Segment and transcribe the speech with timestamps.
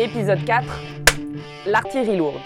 [0.00, 0.64] Épisode 4
[1.66, 2.40] L'artillerie lourde.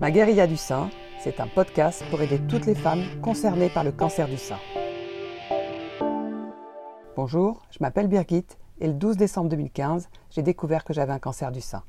[0.00, 3.92] Ma guérilla du sein, c'est un podcast pour aider toutes les femmes concernées par le
[3.92, 4.58] cancer du sein.
[7.14, 8.44] Bonjour, je m'appelle Birgit
[8.80, 11.84] et le 12 décembre 2015, j'ai découvert que j'avais un cancer du sein.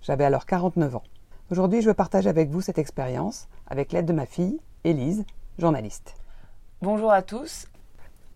[0.00, 1.02] J'avais alors 49 ans.
[1.50, 5.26] Aujourd'hui, je veux partager avec vous cette expérience avec l'aide de ma fille, Élise,
[5.58, 6.14] journaliste.
[6.80, 7.66] Bonjour à tous.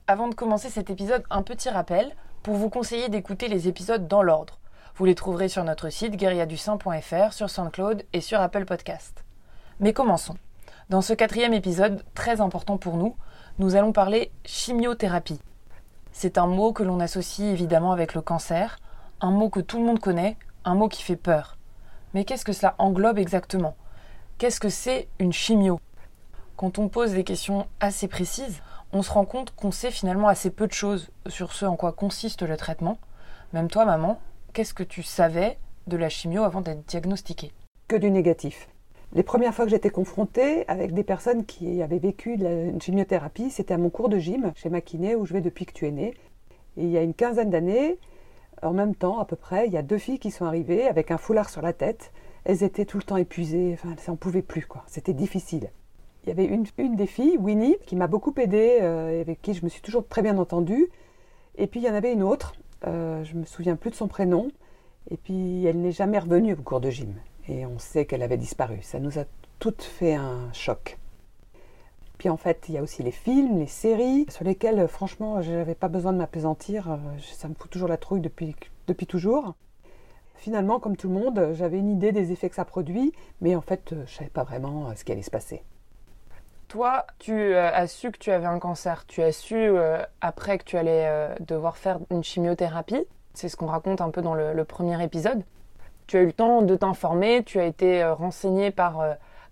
[0.06, 2.14] Avant de commencer cet épisode, un petit rappel
[2.48, 4.58] pour vous conseiller d'écouter les épisodes dans l'ordre.
[4.96, 9.23] Vous les trouverez sur notre site guerriadusain.fr, sur SoundCloud et sur Apple Podcast.
[9.80, 10.38] Mais commençons.
[10.88, 13.16] Dans ce quatrième épisode, très important pour nous,
[13.59, 15.42] nous allons parler chimiothérapie.
[16.12, 18.78] C'est un mot que l'on associe évidemment avec le cancer,
[19.20, 21.59] un mot que tout le monde connaît, un mot qui fait peur.
[22.15, 23.76] Mais qu'est-ce que cela englobe exactement?
[24.38, 25.82] Qu'est-ce que c'est une chimio?
[26.56, 28.62] Quand on pose des questions assez précises,
[28.92, 31.92] on se rend compte qu'on sait finalement assez peu de choses sur ce en quoi
[31.92, 32.98] consiste le traitement.
[33.52, 34.20] Même toi, maman,
[34.52, 37.52] qu'est-ce que tu savais de la chimio avant d'être diagnostiquée?
[37.87, 38.68] Que du négatif.
[39.15, 43.51] Les premières fois que j'étais confrontée avec des personnes qui avaient vécu de la chimiothérapie,
[43.51, 44.80] c'était à mon cours de gym chez ma
[45.16, 46.15] où je vais depuis que tu es née.
[46.77, 47.99] Il y a une quinzaine d'années,
[48.62, 51.10] en même temps à peu près, il y a deux filles qui sont arrivées avec
[51.10, 52.12] un foulard sur la tête.
[52.45, 54.84] Elles étaient tout le temps épuisées, enfin, ça n'en pouvait plus, quoi.
[54.87, 55.71] C'était difficile.
[56.24, 59.55] Il y avait une, une des filles, Winnie, qui m'a beaucoup aidée, euh, avec qui
[59.55, 60.91] je me suis toujours très bien entendue.
[61.57, 62.52] Et puis il y en avait une autre,
[62.87, 64.49] euh, je me souviens plus de son prénom,
[65.11, 67.15] et puis elle n'est jamais revenue au cours de gym.
[67.49, 68.81] Et on sait qu'elle avait disparu.
[68.83, 69.25] Ça nous a
[69.59, 70.99] toutes fait un choc.
[72.19, 75.53] Puis en fait, il y a aussi les films, les séries, sur lesquels, franchement, je
[75.53, 76.91] n'avais pas besoin de m'apaisantir.
[76.91, 78.55] Euh, ça me fout toujours la trouille depuis,
[78.87, 79.55] depuis toujours.
[80.34, 83.61] Finalement, comme tout le monde, j'avais une idée des effets que ça produit, mais en
[83.61, 85.62] fait, je ne savais pas vraiment ce qui allait se passer.
[86.69, 89.06] Toi, tu euh, as su que tu avais un cancer.
[89.06, 93.06] Tu as su euh, après que tu allais euh, devoir faire une chimiothérapie.
[93.33, 95.43] C'est ce qu'on raconte un peu dans le, premier épisode.
[96.06, 99.03] Tu as eu le temps de t'informer, tu as été renseigné par,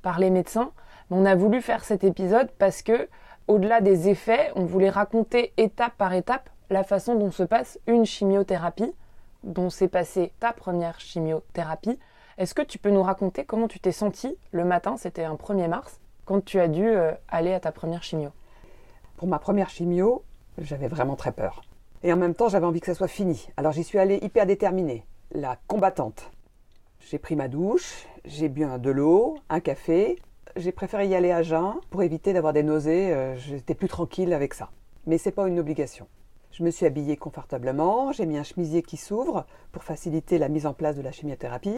[0.03, 0.73] par les médecins.
[1.11, 3.09] on a voulu faire cet épisode parce que,
[3.47, 8.05] au-delà des effets, on voulait raconter étape par étape la façon dont se passe une
[8.05, 8.93] chimiothérapie,
[9.45, 11.99] dont s'est passée ta première chimiothérapie.
[12.39, 15.69] Est-ce que tu peux nous raconter comment tu t'es senti le matin, c'était un 1er
[15.69, 18.31] mars, quand tu as dû euh, aller à ta première chimio
[19.17, 20.25] Pour ma première chimio,
[20.59, 21.63] j'avais vraiment très peur.
[22.03, 23.49] Et en même temps, j'avais envie que ça soit fini.
[23.57, 26.31] Alors j'y suis allée hyper déterminée, la combattante.
[27.01, 30.19] J'ai pris ma douche, j'ai bu de l'eau, un café.
[30.57, 33.13] J'ai préféré y aller à jeun pour éviter d'avoir des nausées.
[33.15, 34.71] Euh, j'étais plus tranquille avec ça.
[35.07, 36.09] Mais c'est pas une obligation.
[36.51, 40.67] Je me suis habillée confortablement, j'ai mis un chemisier qui s'ouvre pour faciliter la mise
[40.67, 41.77] en place de la chimiothérapie.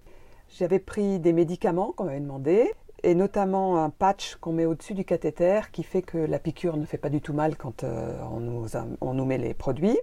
[0.49, 2.73] J'avais pris des médicaments qu'on m'avait demandé
[3.03, 6.85] et notamment un patch qu'on met au-dessus du cathéter qui fait que la piqûre ne
[6.85, 8.67] fait pas du tout mal quand euh, on, nous,
[9.01, 9.99] on, nous, met les produits.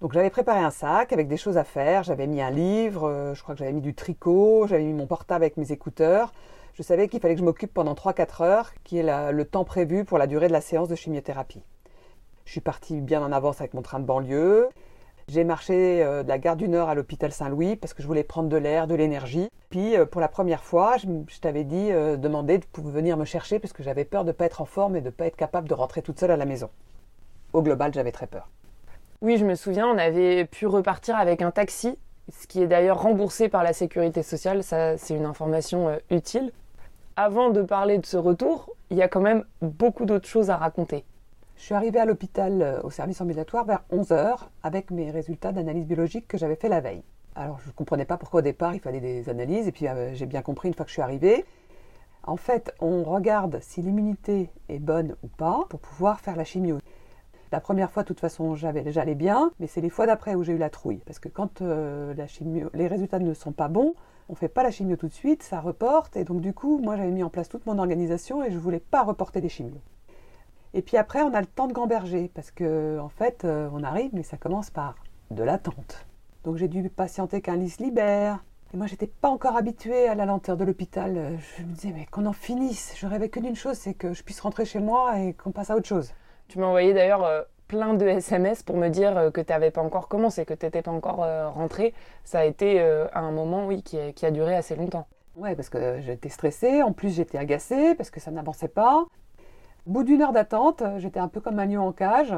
[0.00, 3.34] Donc j'avais préparé un sac avec des choses à faire, j'avais mis un livre, euh,
[3.34, 6.32] je crois que j'avais mis du tricot, j'avais mis mon portable avec mes écouteurs.
[6.74, 10.04] Je savais qu'il fallait que je m'occupe pendant 3-4 heures, qui est le temps prévu
[10.04, 11.62] pour la durée de la séance de chimiothérapie.
[12.44, 14.68] Je suis partie bien en avance avec mon train de banlieue.
[15.30, 18.24] J'ai marché euh, de la gare du Nord à l'hôpital Saint-Louis parce que je voulais
[18.24, 19.48] prendre de l'air, de l'énergie.
[19.68, 23.60] Puis euh, pour la première fois, je, t'avais dit, euh, demander de venir me chercher
[23.60, 25.36] parce que j'avais peur de ne pas être en forme et de ne pas être
[25.36, 26.68] capable de rentrer toute seule à la maison.
[27.52, 28.48] Au global, j'avais très peur.
[29.20, 31.96] Oui, je me souviens, on avait pu repartir avec un taxi,
[32.36, 34.64] ce qui est d'ailleurs remboursé par la sécurité sociale.
[34.64, 36.50] Ça, c'est une information utile.
[37.14, 40.56] Avant de parler de ce retour, il y a quand même beaucoup d'autres choses à
[40.56, 41.04] raconter.
[41.60, 45.84] Je suis arrivée à l'hôpital euh, au service ambulatoire vers 11h avec mes résultats d'analyse
[45.84, 47.02] biologique que j'avais fait la veille.
[47.34, 50.14] Alors je ne comprenais pas pourquoi au départ il fallait des analyses et puis euh,
[50.14, 51.44] j'ai bien compris une fois que je suis arrivée.
[52.22, 56.78] En fait, on regarde si l'immunité est bonne ou pas pour pouvoir faire la chimio.
[57.52, 60.54] La première fois, de toute façon, j'allais bien, mais c'est les fois d'après où j'ai
[60.54, 61.02] eu la trouille.
[61.04, 63.94] Parce que quand euh, la chimio, les résultats ne sont pas bons,
[64.30, 66.16] on ne fait pas la chimio tout de suite, ça reporte.
[66.16, 68.60] Et donc, du coup, moi, j'avais mis en place toute mon organisation et je ne
[68.60, 69.82] voulais pas reporter des chimios.
[70.72, 73.82] Et puis après, on a le temps de gamberger, parce que en fait, euh, on
[73.82, 74.94] arrive, mais ça commence par
[75.30, 76.06] de l'attente.
[76.44, 78.44] Donc j'ai dû patienter qu'un lit se libère.
[78.72, 81.38] Et moi, j'étais pas encore habituée à la lenteur de l'hôpital.
[81.58, 82.94] Je me disais, mais qu'on en finisse.
[82.96, 85.70] Je rêvais que d'une chose, c'est que je puisse rentrer chez moi et qu'on passe
[85.70, 86.12] à autre chose.
[86.46, 89.72] Tu m'as envoyé d'ailleurs euh, plein de SMS pour me dire euh, que tu n'avais
[89.72, 91.94] pas encore commencé, que tu n'étais pas encore rentrée.
[92.22, 95.08] Ça a été un moment, oui, qui a, qui a duré assez longtemps.
[95.34, 96.82] Ouais, parce que j'étais stressée.
[96.82, 99.04] En plus, j'étais agacée parce que ça n'avançait pas.
[99.86, 102.34] Au bout d'une heure d'attente, j'étais un peu comme un lion en cage.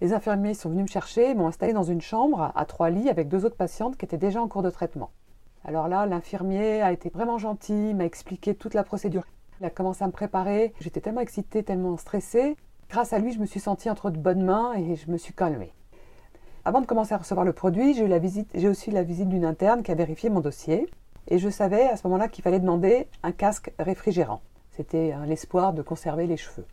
[0.00, 3.28] Les infirmiers sont venus me chercher m'ont installé dans une chambre à trois lits avec
[3.28, 5.10] deux autres patientes qui étaient déjà en cours de traitement.
[5.64, 9.24] Alors là, l'infirmier a été vraiment gentil, m'a expliqué toute la procédure.
[9.60, 10.72] Il a commencé à me préparer.
[10.80, 12.56] J'étais tellement excitée, tellement stressée.
[12.90, 15.34] Grâce à lui, je me suis sentie entre de bonnes mains et je me suis
[15.34, 15.72] calmée.
[16.64, 19.28] Avant de commencer à recevoir le produit, j'ai eu la visite, aussi eu la visite
[19.28, 20.88] d'une interne qui a vérifié mon dossier.
[21.26, 24.42] Et je savais à ce moment-là qu'il fallait demander un casque réfrigérant.
[24.70, 26.66] C'était hein, l'espoir de conserver les cheveux.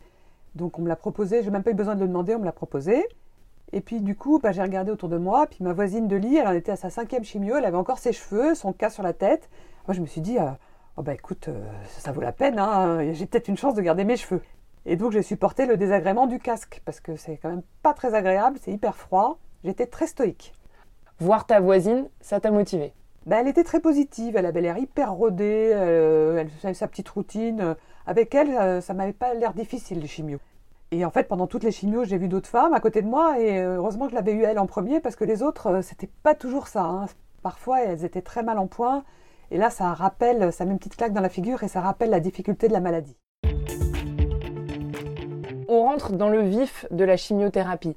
[0.55, 2.45] Donc on me l'a proposé, j'ai même pas eu besoin de le demander, on me
[2.45, 3.05] l'a proposé.
[3.73, 6.37] Et puis du coup, bah, j'ai regardé autour de moi, puis ma voisine de lit,
[6.37, 9.03] elle en était à sa cinquième chimio, elle avait encore ses cheveux, son casque sur
[9.03, 9.49] la tête.
[9.87, 10.49] Moi je me suis dit, euh,
[10.97, 14.03] oh bah écoute, euh, ça vaut la peine, hein, j'ai peut-être une chance de garder
[14.03, 14.41] mes cheveux.
[14.85, 18.13] Et donc j'ai supporté le désagrément du casque, parce que c'est quand même pas très
[18.13, 19.39] agréable, c'est hyper froid.
[19.63, 20.53] J'étais très stoïque.
[21.19, 22.93] Voir ta voisine, ça t'a motivé
[23.27, 27.09] ben, elle était très positive, elle avait l'air hyper rodée, euh, elle faisait sa petite
[27.09, 27.75] routine.
[28.07, 30.39] Avec elle, euh, ça m'avait pas l'air difficile les chimios.
[30.89, 33.39] Et en fait, pendant toutes les chimios, j'ai vu d'autres femmes à côté de moi,
[33.39, 36.09] et euh, heureusement que je l'avais eu elle en premier, parce que les autres, c'était
[36.23, 36.83] pas toujours ça.
[36.83, 37.05] Hein.
[37.43, 39.03] Parfois, elles étaient très mal en point,
[39.51, 42.09] et là, ça rappelle, ça met une petite claque dans la figure, et ça rappelle
[42.09, 43.17] la difficulté de la maladie.
[45.67, 47.95] On rentre dans le vif de la chimiothérapie.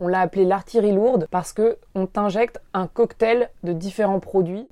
[0.00, 4.66] On l'a appelé l'artillerie lourde parce que on t'injecte un cocktail de différents produits.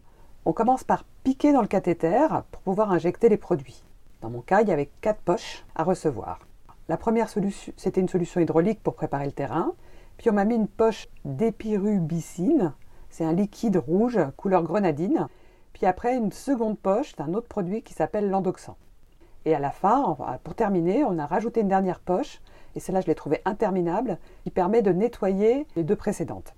[0.45, 3.85] On commence par piquer dans le cathéter pour pouvoir injecter les produits.
[4.21, 6.41] Dans mon cas, il y avait quatre poches à recevoir.
[6.89, 9.73] La première solution, c'était une solution hydraulique pour préparer le terrain.
[10.19, 12.73] Puis on m'a mis une poche d'épirubicine,
[13.09, 15.29] c'est un liquide rouge couleur grenadine.
[15.73, 18.77] Puis après une seconde poche d'un autre produit qui s'appelle l'endoxan.
[19.45, 22.41] Et à la fin, pour terminer, on a rajouté une dernière poche
[22.75, 26.55] et celle-là je l'ai trouvée interminable, qui permet de nettoyer les deux précédentes.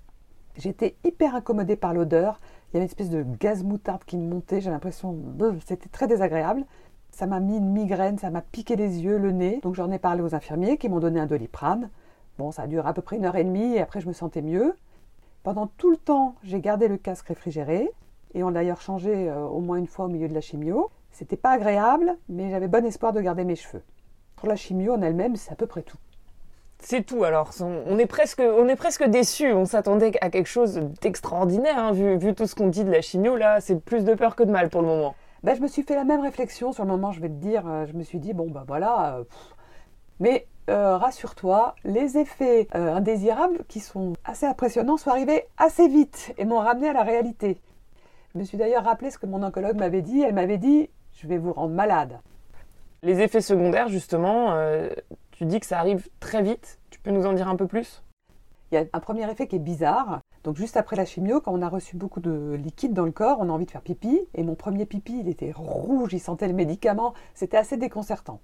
[0.57, 2.39] J'étais hyper incommodée par l'odeur,
[2.75, 5.17] il y avait une espèce de gaz moutarde qui me montait, j'ai l'impression,
[5.65, 6.65] c'était très désagréable.
[7.11, 9.59] Ça m'a mis une migraine, ça m'a piqué les yeux, le nez.
[9.63, 11.89] Donc j'en ai parlé aux infirmiers qui m'ont donné un doliprane.
[12.37, 14.13] Bon, ça a duré à peu près une heure et demie et après je me
[14.13, 14.75] sentais mieux.
[15.43, 17.89] Pendant tout le temps, j'ai gardé le casque réfrigéré
[18.33, 20.89] et on l'a d'ailleurs changé euh, au moins une fois au milieu de la chimio.
[21.11, 23.83] C'était pas agréable, mais j'avais bon espoir de garder mes cheveux.
[24.35, 25.97] Pour la chimio en elle-même, c'est à peu près tout.
[26.79, 27.51] C'est tout alors.
[27.61, 29.51] On est presque, on est presque déçus.
[29.53, 31.79] On s'attendait à quelque chose d'extraordinaire.
[31.79, 34.43] Hein, vu, tout ce qu'on dit de la chimio, là, c'est plus de peur que
[34.43, 35.15] de mal pour le moment.
[35.43, 37.67] Ben, je me suis fait la même réflexion sur le moment, je vais te dire.
[37.67, 39.17] Euh, je me suis dit, bon, ben voilà.
[39.17, 39.23] Euh,
[40.19, 46.45] mais euh, rassure-toi, les effets indésirables, qui sont assez impressionnants, sont arrivés assez vite et
[46.45, 47.59] m'ont ramené à la réalité.
[48.33, 50.21] Je me suis d'ailleurs rappelé ce que mon oncologue m'avait dit.
[50.21, 52.19] Elle m'avait dit, je vais vous rendre malade.
[53.05, 54.55] Les effets secondaires, justement,
[55.29, 56.79] tu dis que ça arrive très vite.
[56.89, 58.01] Tu peux nous en dire un peu plus?
[58.71, 60.21] Il y a un premier effet qui est bizarre.
[60.43, 63.37] Donc juste après la chimio, quand on a reçu beaucoup de liquide dans le corps,
[63.41, 64.19] on a envie de faire pipi.
[64.33, 67.13] Et mon premier pipi, il était rouge, il sentait le médicament.
[67.35, 68.39] C'était assez déconcertant.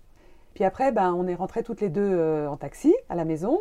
[0.54, 3.58] Puis après, ben, on est rentrés toutes les deux euh, en taxi à la maison.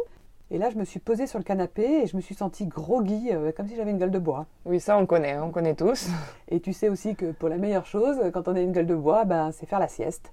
[0.50, 3.30] Et là, je me suis posée sur le canapé et je me suis sentie groggy,
[3.32, 4.44] euh, comme si j'avais une gueule de bois.
[4.66, 6.10] Oui, ça, on connaît, on connaît tous.
[6.48, 8.96] Et tu sais aussi que pour la meilleure chose, quand on a une gueule de
[8.96, 10.30] bois, ben, c'est faire la sieste.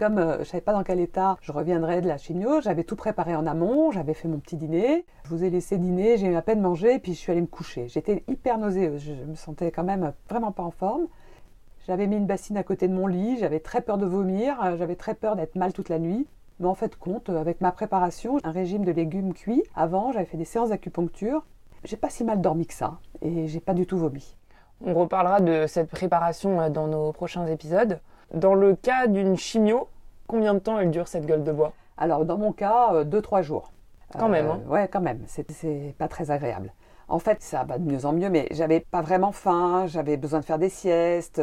[0.00, 2.96] Comme euh, je savais pas dans quel état je reviendrais de la chimio, j'avais tout
[2.96, 5.04] préparé en amont, j'avais fait mon petit dîner.
[5.24, 7.86] Je vous ai laissé dîner, j'ai à peine mangé, puis je suis allée me coucher.
[7.88, 11.06] J'étais hyper nauséeuse, je me sentais quand même vraiment pas en forme.
[11.86, 14.78] J'avais mis une bassine à côté de mon lit, j'avais très peur de vomir, euh,
[14.78, 16.26] j'avais très peur d'être mal toute la nuit.
[16.60, 20.24] Mais en fait, compte, euh, avec ma préparation, un régime de légumes cuits, avant, j'avais
[20.24, 21.44] fait des séances d'acupuncture.
[21.84, 24.34] J'ai pas si mal dormi que ça, et j'ai pas du tout vomi.
[24.82, 28.00] On reparlera de cette préparation dans nos prochains épisodes.
[28.34, 29.88] Dans le cas d'une chimio,
[30.28, 31.72] combien de temps elle dure cette gueule de bois?
[31.96, 33.72] Alors, dans mon cas, 2-3 euh, jours.
[34.18, 35.20] Quand même, hein Ouais, quand même.
[35.26, 36.72] C'est pas très agréable.
[37.08, 40.38] En fait, ça va de mieux en mieux, mais j'avais pas vraiment faim, j'avais besoin
[40.40, 41.42] de faire des siestes,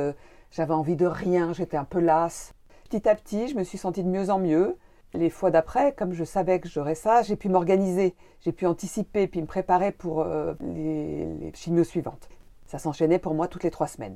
[0.52, 2.54] j'avais envie de rien, j'étais un peu lasse.
[2.90, 4.78] Petit à petit, je me suis sentie de mieux en mieux.
[5.14, 9.28] Les fois d'après, comme je savais que j'aurais ça, j'ai pu m'organiser, j'ai pu anticiper,
[9.28, 12.30] puis me préparer pour euh, les, les chimios suivantes.
[12.66, 14.16] Ça s'enchaînait pour moi toutes les trois semaines.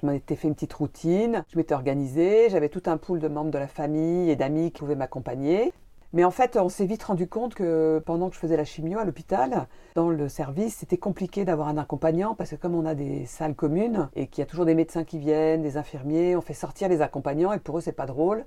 [0.00, 3.52] Je m'étais fait une petite routine, je m'étais organisée, j'avais tout un pool de membres
[3.52, 5.72] de la famille et d'amis qui pouvaient m'accompagner.
[6.12, 8.98] Mais en fait, on s'est vite rendu compte que pendant que je faisais la chimio
[8.98, 12.94] à l'hôpital, dans le service, c'était compliqué d'avoir un accompagnant parce que comme on a
[12.94, 16.40] des salles communes et qu'il y a toujours des médecins qui viennent, des infirmiers, on
[16.40, 18.44] fait sortir les accompagnants et pour eux, c'est pas drôle.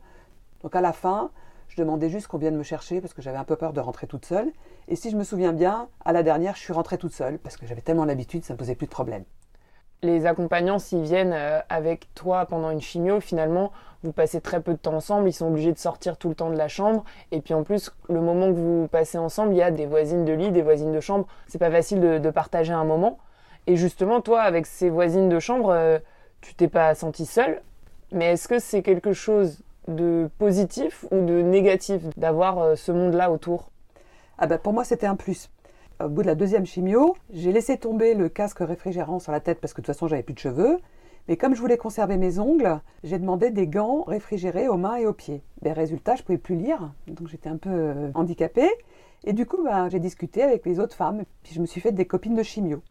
[0.64, 1.32] Donc à la fin,
[1.70, 4.08] je demandais juste qu'on vienne me chercher parce que j'avais un peu peur de rentrer
[4.08, 4.52] toute seule.
[4.90, 7.58] Et si je me souviens bien, à la dernière, je suis rentrée toute seule parce
[7.58, 9.24] que j'avais tellement l'habitude, ça ne posait plus de problème
[10.04, 13.72] les accompagnants, s'ils viennent euh, avec toi pendant une chimio, finalement,
[14.04, 16.50] vous passez très peu de temps ensemble, ils sont obligés de sortir tout le temps
[16.50, 17.04] de la chambre.
[17.32, 20.24] Et puis en plus, le moment que vous passez ensemble, il y a des voisines
[20.24, 21.26] de lit, des voisines de chambre.
[21.48, 23.18] C'est pas facile de, partager un moment.
[23.66, 25.98] Et justement, toi, avec ces voisines de chambre, euh,
[26.42, 27.62] tu t'es pas senti seule.
[28.12, 33.32] Mais est-ce que c'est quelque chose de positif ou de négatif d'avoir euh, ce monde-là
[33.32, 33.72] autour?
[34.38, 35.50] Ah bah pour moi, c'était un plus
[36.04, 39.60] au bout de la deuxième chimio, j'ai laissé tomber le casque réfrigérant sur la tête
[39.60, 40.78] parce que de toute façon j'avais plus de cheveux.
[41.28, 45.06] Mais comme je voulais conserver mes ongles, j'ai demandé des gants réfrigérés aux mains et
[45.06, 45.42] aux pieds.
[45.62, 48.70] Ben, résultat, je pouvais plus lire, donc j'étais un peu euh, handicapée.
[49.26, 51.92] Et du coup, ben, j'ai discuté avec les autres femmes, puis je me suis fait
[51.92, 52.82] des copines de chimio.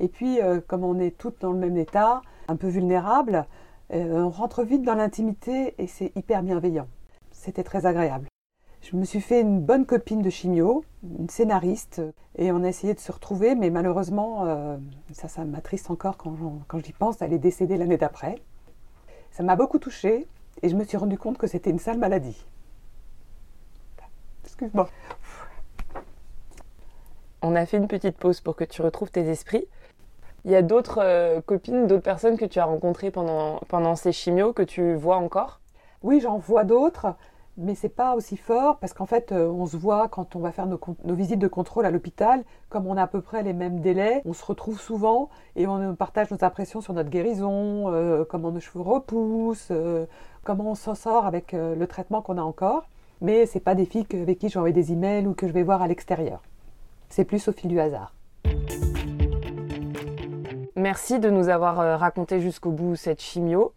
[0.00, 3.46] Et puis, euh, comme on est toutes dans le même état, un peu vulnérables,
[3.92, 6.88] euh, on rentre vite dans l'intimité et c'est hyper bienveillant.
[7.30, 8.26] C'était très agréable.
[8.80, 12.00] Je me suis fait une bonne copine de chimio, une scénariste,
[12.36, 14.76] et on a essayé de se retrouver, mais malheureusement, euh,
[15.12, 16.34] ça, ça m'attriste encore quand,
[16.68, 18.36] quand j'y pense, elle est décédée l'année d'après.
[19.30, 20.26] Ça m'a beaucoup touchée,
[20.62, 22.46] et je me suis rendu compte que c'était une sale maladie.
[24.44, 24.88] Excuse-moi.
[27.42, 29.66] On a fait une petite pause pour que tu retrouves tes esprits.
[30.44, 34.12] Il y a d'autres euh, copines, d'autres personnes que tu as rencontrées pendant, pendant ces
[34.12, 35.60] chimios que tu vois encore?
[36.02, 37.14] Oui, j'en vois d'autres
[37.58, 40.52] mais c'est pas aussi fort parce qu'en fait, euh, on se voit quand on va
[40.52, 40.78] faire nos,
[41.14, 44.32] visites de contrôle à l'hôpital, comme on a à peu près les mêmes délais, on
[44.32, 48.80] se retrouve souvent et on partage nos impressions sur notre guérison, euh, comment nos cheveux
[48.80, 50.06] repoussent, euh,
[50.44, 52.84] comment on s'en sort avec le traitement qu'on a encore.
[53.20, 55.82] Mais c'est pas des filles avec qui j'envoie des emails ou que je vais voir
[55.82, 56.40] à l'extérieur.
[57.08, 58.14] C'est plus au fil du hasard.
[60.76, 63.72] Merci de nous avoir raconté jusqu'au bout cette chimio.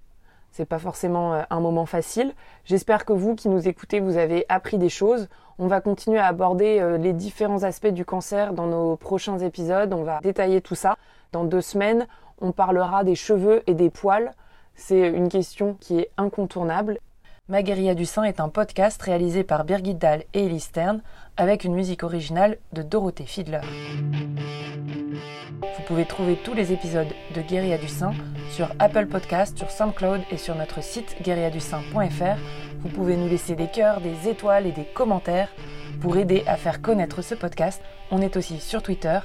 [0.51, 2.33] C'est pas forcément euh, un moment facile.
[2.65, 5.29] J'espère que vous qui nous écoutez, vous avez appris des choses.
[5.59, 9.93] On va continuer à aborder euh, les différents aspects du cancer dans nos prochains épisodes.
[9.93, 10.97] On va détailler tout ça.
[11.31, 12.05] Dans deux semaines,
[12.41, 14.33] on parlera des cheveux et des poils.
[14.75, 16.99] C'est une question qui est incontournable.
[17.47, 21.01] Magueria du sein est un podcast réalisé par Birgit Dahl et Ellie Stern
[21.37, 23.61] avec une musique originale de Dorothée Fiedler.
[25.81, 28.13] Vous pouvez trouver tous les épisodes de Guérilla du Sein
[28.51, 32.37] sur Apple Podcast, sur SoundCloud et sur notre site guérilladusain.fr.
[32.81, 35.49] Vous pouvez nous laisser des cœurs, des étoiles et des commentaires
[35.99, 37.81] pour aider à faire connaître ce podcast.
[38.11, 39.17] On est aussi sur Twitter,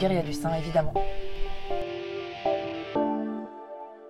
[0.00, 0.94] guérilla du sein évidemment.